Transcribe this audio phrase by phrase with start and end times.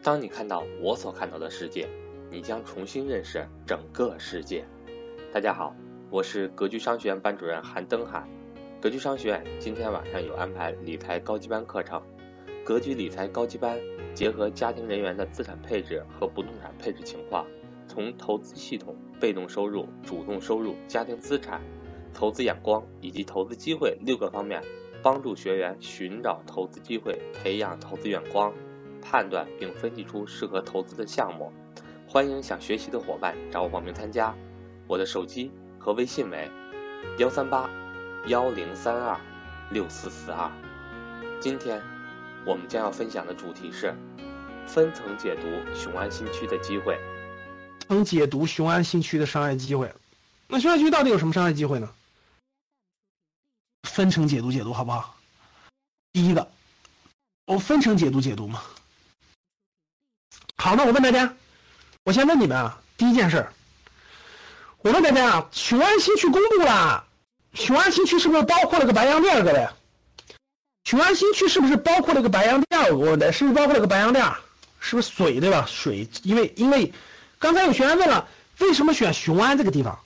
[0.00, 1.88] 当你看到我所看到的世界，
[2.30, 4.64] 你将重新认识整个世界。
[5.32, 5.74] 大家好，
[6.08, 8.24] 我是格局商学院班主任韩登海。
[8.80, 12.00] 格局商学院今天晚上有安排理财高级班课程，
[12.64, 13.76] 格局理财高级班
[14.14, 17.44] 结合家庭人员的资产配置和不动产配置情况，
[17.88, 21.60] 从投资系统、被动收入、主动收入、家庭资产、
[22.14, 24.62] 投资眼光以及投资机会六个方面，
[25.02, 28.54] 帮助学员寻找投资机会，培养投资眼光。
[29.10, 31.50] 判断并分析出适合投资的项目，
[32.06, 34.34] 欢迎想学习的伙伴找我报名参加。
[34.86, 36.50] 我的手机和微信为
[37.16, 37.70] 幺三八
[38.26, 39.18] 幺零三二
[39.70, 40.52] 六四四二。
[41.40, 41.82] 今天
[42.44, 43.96] 我们将要分享的主题是
[44.66, 46.98] 分层解读雄安新区的机会。
[47.88, 49.90] 能解读雄安新区的商业机会，
[50.48, 51.88] 那雄安区到底有什么商业机会呢？
[53.84, 55.16] 分层解读解读好不好？
[56.12, 56.46] 第一个，
[57.46, 58.62] 我分层解读解读嘛。
[60.60, 61.32] 好，那我问大家，
[62.02, 63.52] 我先问你们啊，第一件事儿
[64.82, 67.04] 我问大家啊，雄安新区公布了，
[67.54, 69.44] 雄安新区是不是包括了个白洋淀？
[69.44, 69.68] 各位，
[70.82, 72.90] 雄安新区是不是包括了个白洋淀？
[72.90, 74.24] 我问的，是不是包括了个白洋淀？
[74.80, 75.64] 是不是水对吧？
[75.68, 76.92] 水，因为因为
[77.38, 78.26] 刚才有学员问了，
[78.58, 79.96] 为什么选雄安这个地方？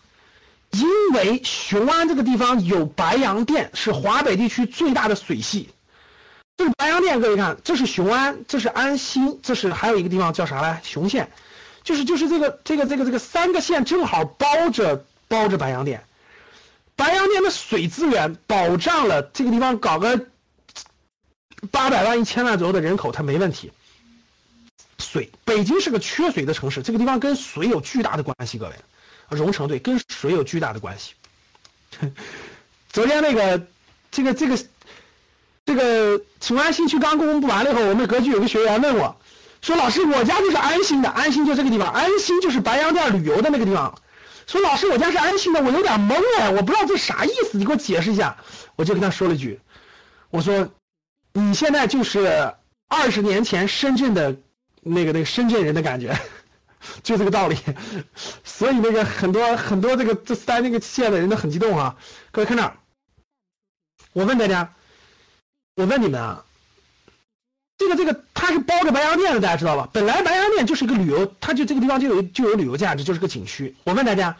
[0.73, 5.71] 因为雄安这个地方有白洋淀，是华北地区最大的水系。
[6.63, 10.81] 这是白洋淀，各位看，这是雄安，这是安新，这是还有一个地方叫啥来？
[10.85, 11.29] 雄县，
[11.83, 16.05] 就是就是这个这个这个这个三个县正好包着包着白洋淀。
[16.95, 20.29] 白洋淀的水资源保障了这个地方搞个
[21.73, 23.73] 八百万一千万左右的人口，它没问题。
[25.01, 28.75] 水，北京是个缺水的城市，这个地方跟水有巨大的关系，各位，
[29.31, 31.15] 荣成对，跟水有巨大的关系。
[32.93, 33.67] 昨天那个
[34.13, 34.57] 这个这个。
[35.75, 39.17] 这个雄安新区刚公布完了以后，我们格局有个学员问我，
[39.63, 43.99] 说：“老师，我家就是安新的，安新就这个地方，安新就是白洋淀旅游的那个地方。
[44.47, 48.37] 说老师，我家是安新的，我有点懵哎，我不知道这啥意思，你给我解释一下。”
[48.77, 49.59] 我就跟他说了一句，
[50.29, 50.69] 我说
[51.33, 52.53] ：“你现在就是
[52.89, 54.37] 二十年前深圳的
[54.83, 56.15] 那个那个深圳人的感觉，
[57.03, 57.57] 就这个道理。
[58.45, 61.97] 所以那个很多很多这个这三那个县的人都很激动啊。
[62.31, 62.73] 各位看这，
[64.13, 64.71] 我问大家。”
[65.77, 66.45] 我问你们啊，
[67.79, 69.89] 这个这个它是包着白洋淀的，大家知道吧？
[69.91, 73.75] 本来白洋淀就是一个旅游，它就这个地方就有就有旅游价值，就是个景区。
[73.85, 74.37] 我问大家，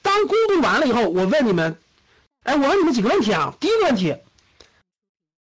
[0.00, 1.76] 当公布完了以后，我问你们，
[2.44, 3.52] 哎，我问你们几个问题啊？
[3.60, 4.16] 第一个问题，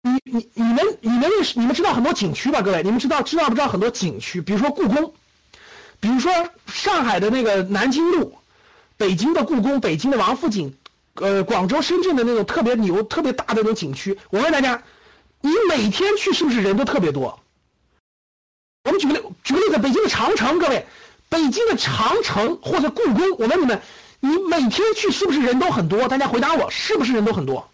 [0.03, 2.63] 你你你们你们认识你们知道很多景区吧？
[2.63, 4.41] 各位，你们知道知道不知道很多景区？
[4.41, 5.13] 比如说故宫，
[5.99, 6.33] 比如说
[6.69, 8.39] 上海的那个南京路，
[8.97, 10.73] 北京的故宫，北京的王府井，
[11.15, 14.17] 呃，广州、深圳的那种特别牛、特别大的那种景区。
[14.31, 14.81] 我问大家。
[15.45, 17.39] 你每天去是不是人都特别多？
[18.85, 20.87] 我们举个例，举个例子，北京的长城，各位，
[21.29, 23.83] 北京的长城或者故宫，我问你们，
[24.21, 26.09] 你每天去是不是人都很多？
[26.09, 27.69] 大家回答我，是不是人都很多？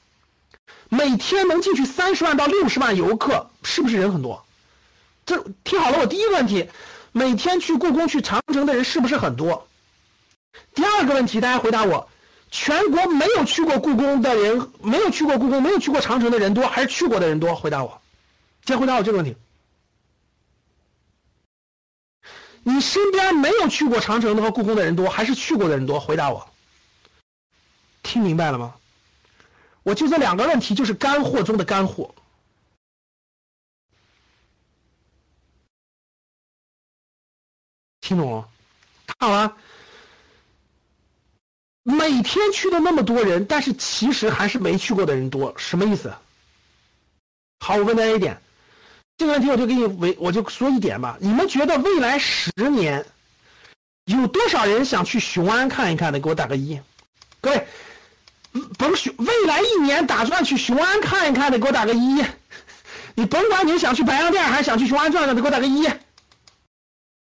[0.89, 4.45] 每天能进去三十万到六十万游客，是不是人很多？
[5.25, 6.69] 这听好了，我第一个问题，
[7.13, 9.69] 每天去故宫、去长城的人是不是很多？
[10.75, 12.09] 第二个问题，大家回答我。
[12.51, 17.55] 全国没有去过故宫的人，没有去过故宫，没有去过长城的人多，还是去过的人多？
[17.55, 18.03] 回答我，
[18.67, 19.37] 先回答我这个问题。
[22.63, 25.99] 你身边没有去过长城的和故宫的人多，还是去过的人多？
[25.99, 26.51] 回答我。
[28.03, 28.75] 听明白了吗？
[29.83, 32.15] 我就这两个问题，就是干货中的干货。
[38.01, 38.49] 听懂了？
[39.07, 39.57] 看完。
[41.91, 46.13] 每天去的那么多人，但是其实还是没去过的人多，什么意思？
[47.59, 48.41] 好，我问大家一点，
[49.19, 51.19] 这个问题我就给你为我就说一点吧。
[51.21, 53.05] 你们觉得未来十年
[54.07, 56.19] 有多少人想去雄安看一看的？
[56.19, 56.81] 给我打个一。
[57.41, 57.67] 各位，
[58.79, 62.25] 甭雄未来一年打算去雄安看一看的，给我打个一。
[63.15, 65.87] 你甭管你是想去白洋淀还是想去雄安转转的，给我打个一。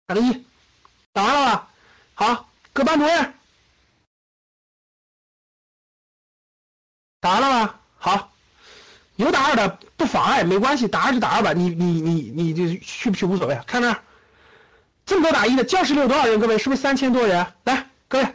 [0.07, 0.43] 打个一，
[1.13, 1.67] 打完了吧？
[2.15, 3.33] 好，各班主任。
[7.25, 7.79] 打了吧？
[7.97, 8.31] 好，
[9.15, 9.67] 有打二的
[9.97, 11.53] 不妨碍，没关系，打二就打二吧。
[11.53, 13.59] 你你你你就去不去无所谓。
[13.65, 13.97] 看那，
[15.07, 16.39] 这么多打一的，教室里有多少人？
[16.39, 17.43] 各位是不是三千多人？
[17.63, 18.27] 来，各位，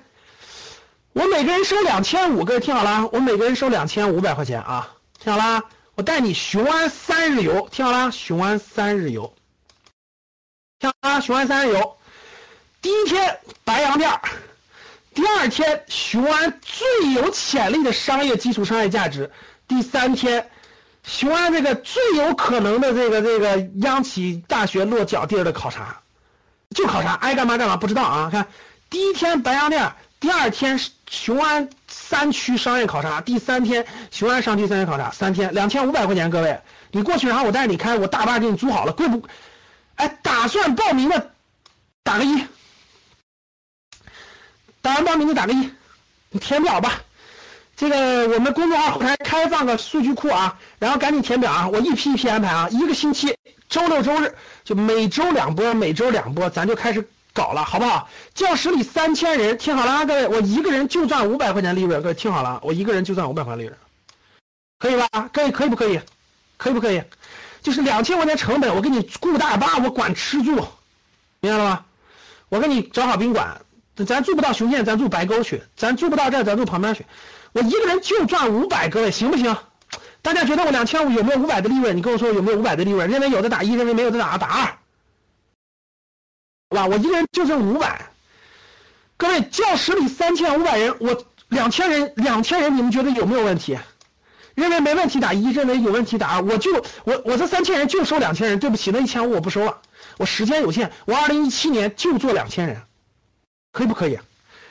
[1.12, 5.62] 我每个人收两千五，各位听好了，我每个人收两千五百块钱啊，听好了，
[5.94, 9.32] 我带你雄安三日游，听好了，雄安三日游，
[10.80, 11.96] 听好了，雄安三日游，
[12.82, 14.10] 第一天白洋淀。
[15.20, 19.26] 第二天，雄安最有潜力的商业基础商业价值；
[19.68, 20.48] 第三天，
[21.04, 25.94] 雄安这个最有可能的这个这个央企大学落脚地儿的考察，
[26.74, 28.30] 就考察，爱干嘛干嘛，不知道啊。
[28.32, 28.46] 看
[28.88, 30.80] 第一天白洋淀，第二天
[31.10, 36.58] 雄安三区商业考察，第三天雄安商区商业考察，三天两千五百块钱，各位，
[36.92, 39.22] 你过去然后我带你开，我大巴给你租好了，贵不？
[39.96, 41.30] 哎，打算报名的
[42.02, 42.42] 打个一，
[44.82, 45.70] 打完报名的打个一，
[46.30, 47.00] 你填表吧。
[47.76, 53.34] 这个我们公众号后台开放个数据库啊，然后赶紧填表啊，我一批一批安排啊，一个星期
[53.68, 54.34] 周六周日
[54.64, 58.08] 就每周两波，每周两波，咱就开始搞了，好不好？
[58.34, 63.74] 教室里三千人，听好了啊，各位，我一个人就赚五百块钱利润，各位听好了，我一个人就赚五百块利润，
[64.78, 65.08] 可以吧？
[65.32, 65.98] 各位可以不可以？
[66.58, 67.02] 可以不可以？
[67.62, 70.54] 就是两千块钱成本，我给你雇大巴，我管吃住，
[71.40, 71.84] 明白了吗？
[72.50, 73.58] 我给你找好宾馆，
[74.06, 77.04] 咱住不到雄县，咱住白沟去，咱住不到这儿，咱住旁边去。
[77.52, 79.56] 我一个人就赚五百，各位行不行？
[80.22, 81.96] 大家觉得我两千五有没有五百的利润？
[81.96, 83.10] 你跟我说有没有五百的利润？
[83.10, 84.64] 认为有的打一，认为没有的打打二，
[86.70, 86.86] 好吧？
[86.86, 88.00] 我一个人就挣五百。
[89.16, 93.78] 各位，教室里三千五百人，我两千人，两千人，你们觉得有没有问题？
[94.54, 96.42] 认为没问题打一，认为有问题打二。
[96.42, 96.72] 我就
[97.04, 99.78] 我我这三千人就收两千人，对不起，那一千五我不收了。
[100.16, 102.80] 我时间有限，我二零一七年就做两千人，
[103.72, 104.18] 可以不可以？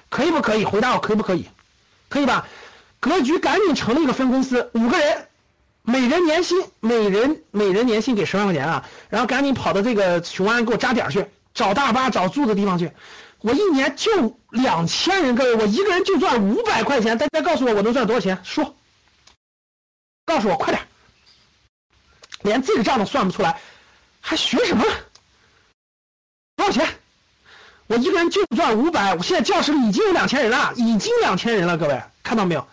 [0.10, 0.66] 可以不可以？
[0.66, 1.48] 回答我可以不可以？
[2.08, 2.48] 可以吧？
[3.00, 5.28] 格局赶紧成立一个分公司，五个人，
[5.84, 8.86] 每人年薪，每人每人年薪给十万块钱啊！
[9.10, 12.92] 然后赶紧跑到这个雄安给我扎点去，找大巴，找住的地方去。
[13.40, 17.18] 我一年就两千人，各位，我一个人就赚五百块钱。
[17.18, 18.38] 大家告诉我，我能赚多少钱？
[18.44, 18.76] 说，
[20.26, 20.86] 告诉我，快点！
[22.42, 23.58] 连这个账都算不出来，
[24.20, 24.84] 还学什么？
[26.58, 26.99] 多少钱？
[27.90, 29.16] 我一个人就赚五百。
[29.16, 32.66] 我现在教室里已经有两千人了，已经两千人了，各位看到没有？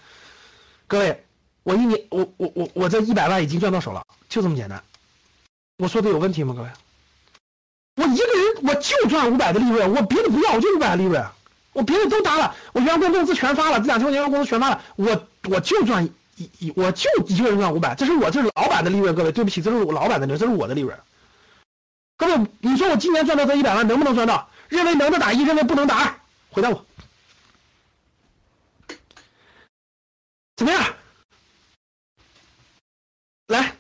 [0.86, 1.24] 各位，
[1.62, 4.80] 我一年我我我我这一百万已经赚到手了，就这么简单。
[5.78, 6.54] 我说的有问题吗？
[6.54, 6.68] 各位，
[7.96, 11.24] 我一个人我就赚五百的利润，我别的不要，我就五百利润，
[11.72, 16.04] 我别的都搭了，我员工工资全发了，这两千块钱员工工资全发了，我我就赚
[16.36, 20.94] 一一我就一个人赚五百，这是我这是老板的利润，各位对不起，这是我老板的利润，这是我的利润。
[22.18, 24.46] 各位，你说我今年赚到这一百万能不能赚到？
[24.68, 26.14] 认为能的打一，认为不能打二，
[26.50, 26.84] 回答我。
[30.56, 30.94] 怎么样？
[33.48, 33.72] 来，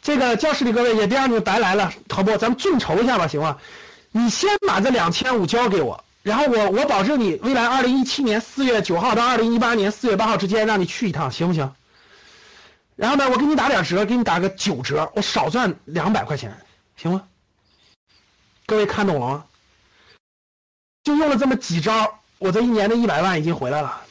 [0.00, 2.36] 这个教室里各位也别让你白来了，好不？
[2.36, 3.58] 咱们众筹一下吧，行吗？
[4.12, 11.74] 你先把这两千五交给我，然后我我保证你未来二零一七年四月九号到二零一八年四月八号之间让你去一趟，行不行？
[12.94, 16.56] 然后呢，我给你打点折，给你打个九折，我少赚两百块钱，
[16.96, 17.28] 行吗？
[18.64, 19.44] 各位看懂了吗？
[21.06, 24.04] 就用了这么几招，我这一年的一百万已经回来了，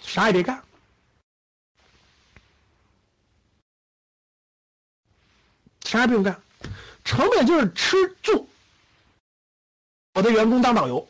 [0.00, 0.58] 啥也别干。
[5.84, 6.40] 啥也不用干，
[7.04, 8.48] 成本就是吃住。
[10.14, 11.06] 我的员工当导游，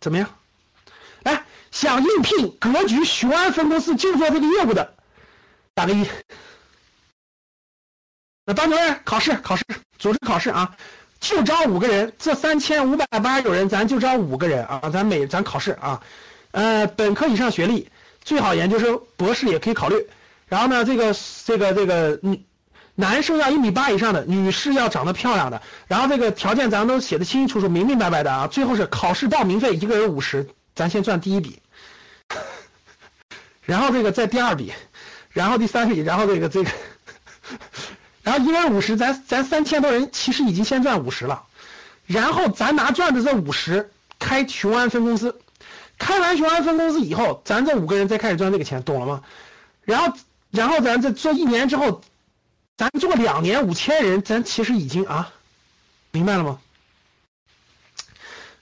[0.00, 0.38] 怎么样？
[1.22, 4.96] 来，想应聘格局雄安分公司就做这个业务的，
[5.72, 6.04] 打个一。
[8.44, 9.64] 那班主任考试考试
[10.00, 10.76] 组织考试啊，
[11.24, 15.98] 就招五个人，这三千五百八十九人，咱就招五个人啊，咱每咱考试啊，
[16.50, 17.88] 呃，本科以上学历，
[18.22, 20.06] 最好研究生、博士也可以考虑。
[20.46, 21.16] 然后呢，这个
[21.46, 22.44] 这个这个嗯。
[22.96, 28.46] 男生要一米八以上的，女士要长得漂亮的，然后这个条件咱都写的清清楚楚、明明白白的啊。
[28.46, 31.60] 最后是考试报名费一个人五十，咱先赚第一笔，
[33.66, 34.72] 然后这个再第二笔，
[35.30, 36.70] 然后第三笔，然后这个这个，
[38.24, 41.44] 然后一人五十，咱咱三千多人其实已经先赚五十了，
[42.06, 43.88] 然后咱拿赚的这五十
[44.18, 45.38] 开雄安分公司，
[45.96, 49.22] 开完雄安分公司以后，咱这五个人再开始赚这个钱，懂了吗？
[49.84, 50.18] 然后
[50.50, 52.02] 然后咱这做一年之后。
[52.76, 55.32] 咱做两年五千人，咱其实已经啊，
[56.10, 56.58] 明白了吗？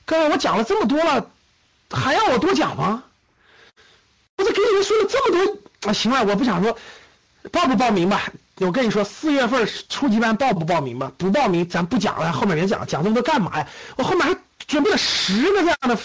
[0.05, 1.31] 各位，我讲了这么多了，
[1.91, 3.03] 还要我多讲吗？
[4.37, 6.77] 我这给你们说了这么多啊，行了，我不想说，
[7.51, 8.31] 报不报名吧？
[8.65, 11.11] 我跟你说，四月份初级班报不报名吧？
[11.19, 13.67] 不报名，咱不讲了，后面别讲了，讲这么多干嘛呀？
[13.97, 15.99] 我后面还准备了十个这样的，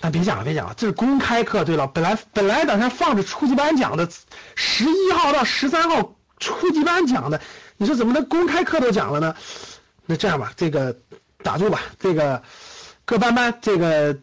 [0.00, 1.64] 咱别讲了，别讲了，这是公开课。
[1.64, 4.08] 对了，本来本来打算放着初级班讲的，
[4.54, 6.12] 十一号到十三号。
[6.42, 7.38] 初级班讲的，
[7.76, 9.34] 你说怎么能公开课都讲了呢？
[10.06, 10.96] 那这样吧，这个
[11.42, 12.42] 打住吧，这个
[13.04, 14.16] 各班班这个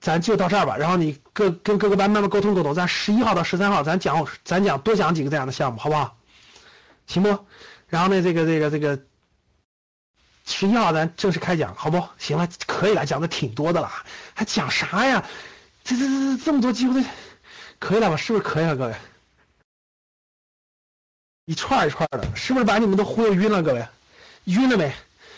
[0.00, 0.78] 咱就到这儿吧。
[0.78, 6.16] 然后你各跟各个班慢慢沟通沟通，咱十一号到十三号咱讲咱讲多讲几个这样的项目，好不好？
[7.08, 7.46] 行不？
[7.88, 9.02] 然后呢，这个这个这个
[10.44, 12.06] 十一号咱正式开讲，好不？
[12.18, 13.90] 行了，可以了，讲的挺多的了，
[14.34, 15.26] 还讲啥呀？
[15.82, 17.02] 这这这这么多机会，
[17.78, 18.16] 可以了吧？
[18.16, 18.94] 是不是可以了，各位？
[21.46, 23.62] 一串一串的，是不是把你们都忽悠晕了？
[23.62, 23.88] 各位，
[24.44, 24.94] 晕了没？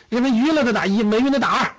[0.08, 1.76] 认为晕了的打一，没晕的打二。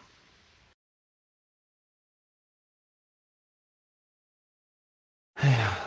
[5.34, 5.78] 哎呀，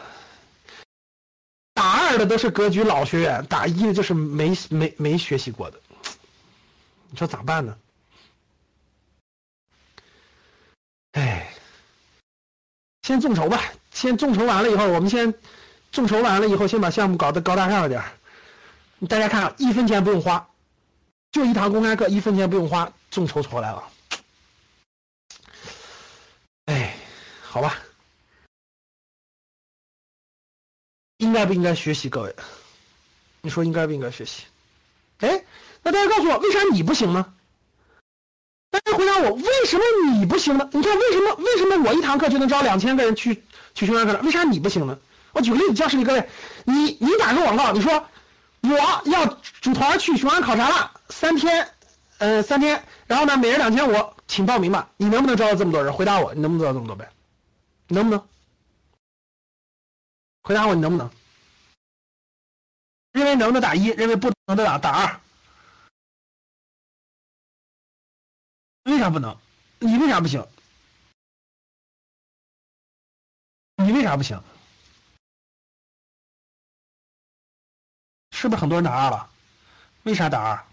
[1.73, 5.81] 打二都是格局老学员，打一的就是没没没学习过的，
[7.11, 7.76] 你说咋办呢？
[11.12, 11.52] 哎，
[13.02, 13.62] 先众筹吧，
[13.93, 15.33] 先众筹完了以后，我们先
[15.93, 18.02] 众筹完了以后，先把项目搞得高大上一点
[19.09, 20.45] 大家看，一分钱不用花，
[21.31, 23.85] 就一堂公开课，一分钱不用花，众筹出来了。
[26.66, 26.97] 哎，
[27.43, 27.78] 好吧，
[31.34, 32.08] 该不应该学习？
[32.08, 32.34] 各位，
[33.42, 34.44] 你说应该不应该学习？
[35.18, 35.44] 哎，
[35.82, 37.34] 那大家告诉我，为啥你不行呢？
[38.70, 40.68] 大家回答我，为什么你不行呢？
[40.72, 41.34] 你看为什么？
[41.34, 43.42] 为什么我一堂课就能招两千个人去
[43.74, 44.20] 去学完课了？
[44.22, 44.98] 为啥你不行呢？
[45.32, 46.28] 我举个例子，教室里各位，
[46.64, 47.92] 你你打个广告，你说
[48.62, 49.26] 我要
[49.60, 51.68] 组团去雄安考察了，三天，
[52.18, 54.88] 呃三天，然后呢每人两千五，请报名吧。
[54.96, 55.92] 你能不能招到这么多人？
[55.92, 57.08] 回答我，你能不能招到这么多呗？
[57.88, 58.20] 能不能？
[60.42, 61.08] 回答我，你能不能？
[63.14, 65.21] 认为能的打一，认为不能的打打二。
[68.83, 69.38] 为啥不能？
[69.78, 70.44] 你为啥不行？
[73.76, 74.42] 你为啥不行？
[78.33, 79.30] 是不是很多人打二了？
[80.02, 80.66] 为啥打二？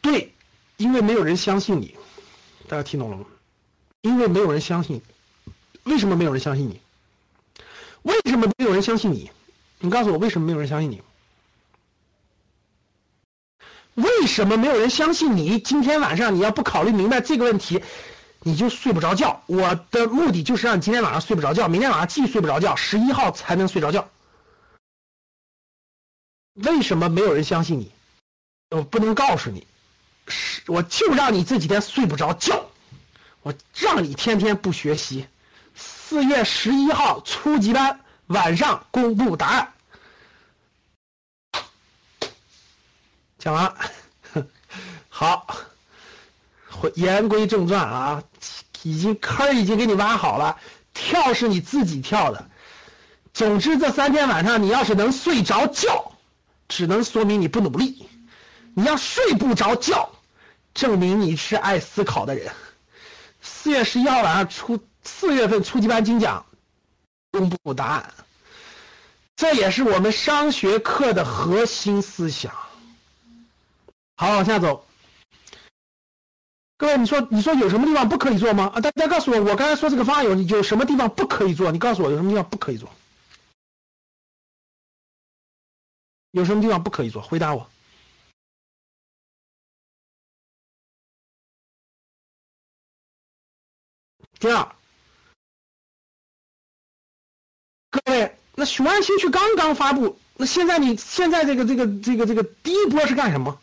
[0.00, 0.34] 对，
[0.78, 1.96] 因为没有人相信你。
[2.68, 3.24] 大家听懂了吗？
[4.00, 5.00] 因为没有人相信。
[5.84, 6.81] 为什么没有人相信你？
[8.02, 9.30] 为什么没有人相信你？
[9.78, 11.02] 你告诉我，为什么没有人相信你？
[13.94, 15.58] 为什么没有人相信你？
[15.58, 17.82] 今天晚上你要不考虑明白这个问题，
[18.40, 19.42] 你就睡不着觉。
[19.46, 24.08] 我的目的就是让你今天晚上睡不着觉，明天晚上继续睡不着觉，十一号才能睡着觉。
[26.54, 27.90] 为什么没有人相信你？
[28.70, 29.66] 我不能告诉你，
[30.66, 32.64] 我就让你这几天睡不着觉，
[33.42, 35.26] 我让你天天不学习。
[36.12, 39.72] 四月十一号初级班晚上公布答案。
[43.38, 43.74] 讲完，
[45.08, 45.46] 好，
[46.68, 48.22] 回言归正传啊，
[48.82, 50.54] 已经坑已经给你挖好了，
[50.92, 52.46] 跳是你自己跳的。
[53.32, 56.12] 总之这三天晚上你要是能睡着觉，
[56.68, 58.06] 只能说明你不努力；
[58.74, 60.10] 你要睡不着觉，
[60.74, 62.52] 证明你是爱思考的人。
[63.40, 66.44] 四月十一号晚上出四月份初级班精讲
[67.30, 68.14] 公布答案，
[69.36, 72.54] 这也是我们商学课的核心思想。
[74.16, 74.86] 好，往下走。
[76.76, 78.72] 各位，你说，你说有什么地方不可以做吗？
[78.74, 81.70] 啊，大家告诉我，我刚才说这个方案有有什么地方不可以做？
[81.70, 82.90] 你告诉我有什么地方不可以做？
[86.32, 87.22] 有什么地方不可以做？
[87.22, 87.68] 回答我。
[94.40, 94.74] 第二，
[98.64, 103.58] 雄安新区刚刚发布，那现在你现在这个这个这个这个第一波是干什么？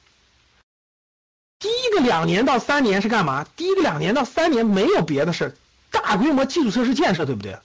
[1.59, 3.45] 第一个两年到三年是干嘛？
[3.55, 5.55] 第一个两年到三年没有别的事
[5.91, 7.57] 大规模基础设施建设，对不对？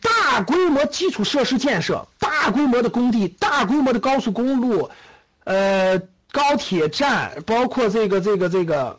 [0.00, 4.90] 大规模基础设施建设，大规模的工地，大规模的高速公路，
[5.44, 6.02] 呃，
[6.32, 8.98] 高铁站，包括这个这个这个，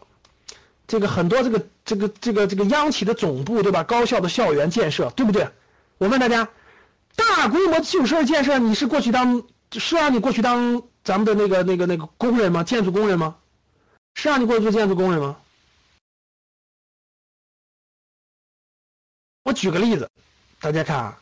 [0.87, 3.83] 这个很多这个这个这个这个央企的总部，对吧？
[3.83, 5.45] 高校的校园建设，对不对？
[5.97, 6.47] 我问大家，
[7.15, 12.63] 大规模基础设施建设，你是过去当是让你过去当咱们的那个那个那个工人吗？
[12.63, 13.35] 建筑工人吗？
[14.15, 15.37] 是让你过去做建筑工人吗？
[19.43, 20.09] 我举个例子，
[20.61, 21.19] 大家看啊，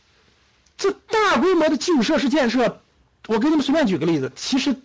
[0.78, 2.82] 这大规模的基础设施建设，
[3.28, 4.32] 我给你们随便举个例子。
[4.36, 4.76] 其实，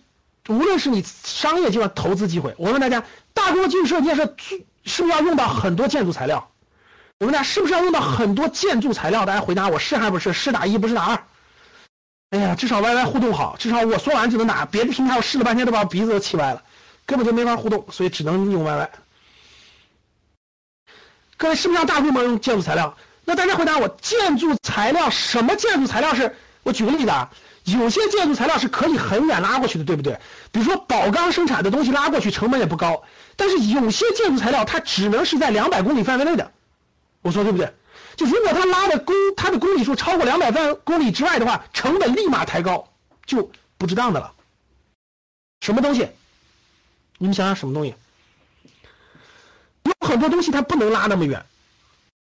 [0.49, 4.23] 无论是你商业计划、投资机会，我问大家，大规模基础设施建设
[4.85, 6.51] 是不是要用到很多建筑材料？
[7.19, 9.25] 我问大家，是不是要用到很多建筑材料？
[9.25, 10.31] 大家回答我是还不是？
[10.31, 11.23] 是打一，不是打二。
[12.29, 14.65] 哎呀，至少 YY 互动好，至少我说完就能打。
[14.65, 16.61] 别的平台我试了半天都把我鼻子都气歪了。
[17.05, 18.87] 根本就没法互动，所以只能用 YY。
[21.37, 22.95] 各位是不是要大规模用建筑材料？
[23.25, 26.35] 那大家回答我，建筑材料什么建筑材料是？
[26.63, 27.29] 我举个例子啊，
[27.63, 30.19] 有些建筑材料是可以很远拉过去的，对不对？
[30.51, 33.01] 比如说宝钢生产的东西拉过去成本也不高，
[33.37, 36.51] 但是有些建筑材料它只能是在两百公里范围内的，
[37.21, 37.73] 我说对不对？
[38.15, 42.87] 就如果它拉的公它的公里数超过两百万公里之外的话，成本立马抬高，
[43.25, 44.33] 就不值当的了。
[45.61, 46.07] 什么东西？
[47.17, 47.95] 你们想想什么东西？
[49.83, 51.45] 有很多东西它不能拉那么远。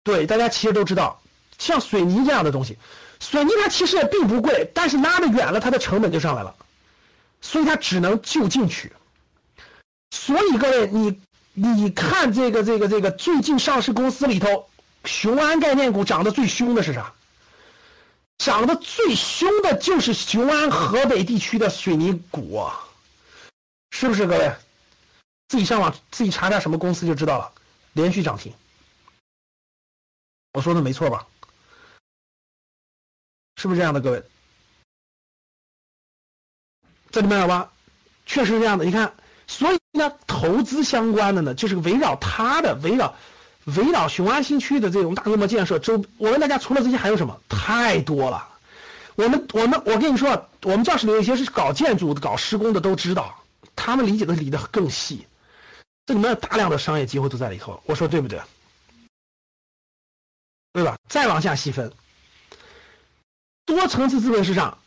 [0.03, 1.21] 对，大家其实都知道，
[1.59, 2.77] 像水泥这样的东西，
[3.21, 6.55] 水泥它其实也并不贵，但是拉得远了，它的成本就上来了，
[7.41, 8.93] 所以它只能就近取。
[10.11, 11.21] 所以各位，你
[11.55, 14.69] 你看这个这个这个最近上市公司里头，
[15.04, 17.12] 雄安概念股涨得最凶的是啥？
[18.38, 22.68] 涨得最凶的就是雄安河北地区的水泥股，
[23.90, 24.52] 是不是各位？
[25.49, 27.52] 自己上网自己查查什么公司就知道了，
[27.92, 28.52] 连续涨停。
[30.54, 31.26] 我说的没错吧？
[33.56, 34.25] 是不是这样的，各位？
[37.11, 37.71] 这里面有吧？
[38.26, 38.85] 确实是这样的。
[38.85, 39.14] 你看，
[39.47, 43.14] 所以呢，投资相关的呢，就是围绕它的，围绕
[43.64, 46.04] 围绕雄安新区的这种大规模建设周。
[46.19, 47.38] 我问大家，除了这些还有什么？
[47.49, 48.49] 太多了。
[49.14, 53.42] 我们我们我跟你说，我们教室里有一些是搞建筑、搞施工的，都知道，
[53.76, 55.26] 他们理解的理得更细。
[56.07, 57.81] 这里面有大量的商业机会都在里头。
[57.87, 58.40] 我说对不对？
[60.73, 60.97] 对吧？
[61.09, 61.92] 再往下细分，
[63.66, 64.78] 多层次资本市场，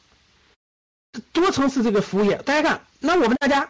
[1.32, 3.70] 多层次这个服务业，大家看，那我问大家，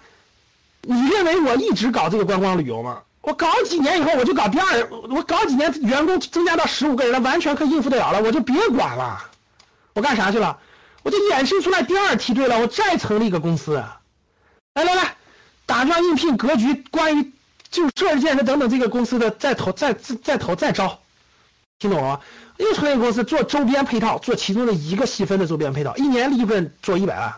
[0.81, 3.03] 你认为我一直搞这个观光旅游吗？
[3.25, 9.19] 我搞几年以后，我就搞第二，我搞几年，员工增加到十五个人了，完全可以应付得了了，我就别管了，
[9.93, 10.57] 我干啥去了？
[11.01, 13.83] 我就衍生出来第二梯队了，我再成立一个公司，
[14.75, 15.15] 来来来，
[15.65, 17.31] 打仗应聘格局，关于
[17.71, 20.99] 就设计建设等等这个公司的再投再再投再招。
[21.79, 22.21] 听懂了吗？
[22.57, 27.33] 又成立公司做周边配套，做其中的一个细分的周边配套，一年利润做一百万。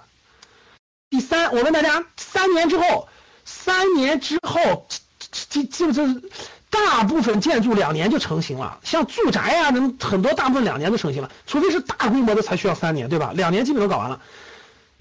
[1.10, 3.08] 第三，我问大家，三年之后，
[3.46, 4.88] 三年之后，
[5.50, 6.04] 这这这
[6.70, 13.32] 大部分建筑两年就成型了，像住宅呀，能很多大部分两年都成型了，除非是大规模的才需要三年，对吧？
[13.36, 14.20] 两年基本都搞完了。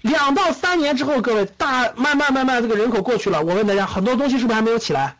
[0.01, 5.17] 两到三年之后，各位大慢慢慢慢这个人口过去了，我问大家，很多东西是不是还没有起来？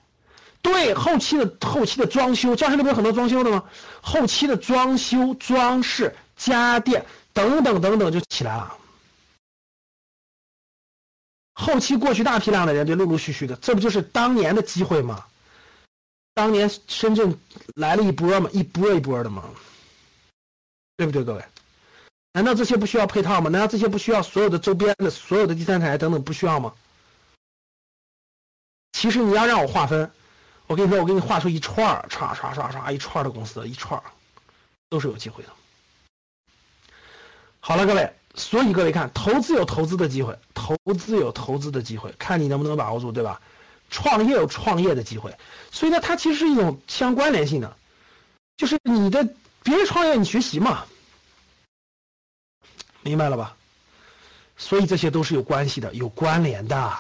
[0.62, 3.64] 对，后期的后期的装修，教室里边有很多装修的吗？
[4.02, 8.74] 后期的装修、装饰、家电等等等等就起来了。
[11.60, 15.26] 后期过去大批量的人就陆陆续续的，这不就是当年的机会吗？
[16.36, 17.36] 当年深圳
[17.76, 19.44] 来了一波嘛，一波一波的嘛，
[20.96, 21.44] 对不对，各位？
[22.34, 23.50] 难道这些不需要配套吗？
[23.50, 26.72] 难道这些不需要所有的周边的、所有的第三产业等等不需要吗？
[28.94, 30.12] 其实你要让我划分。
[30.68, 34.00] 我跟你说，我给你画出一串儿，唰唰唰唰一串的公司，一串
[34.90, 35.50] 都是有机会的。
[37.60, 43.42] 好了，各位，所以各位看，投资有投资的机会，投资有投资的机会，看你能不能把握住，对吧？
[43.90, 45.34] 创业有创业的机会，
[45.72, 47.76] 所以呢，它其实是一种相关联性的，
[48.58, 49.28] 就是你的
[49.64, 50.86] 别人创业，你学习嘛，
[53.02, 53.56] 明白了吧？
[54.58, 56.94] 所以这些都是有关系的，有关联的。